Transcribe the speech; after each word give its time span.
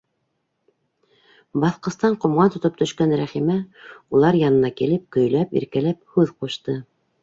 Баҫҡыстан 1.65 2.17
ҡомған 2.25 2.55
тотоп 2.57 2.81
төшкән 2.81 3.15
Рәхимә, 3.23 3.61
улар 4.17 4.43
янына 4.43 4.75
килеп, 4.83 5.09
көйләп, 5.19 5.59
иркәләп 5.65 6.07
һүҙ 6.19 6.39
ҡушты: 6.45 6.83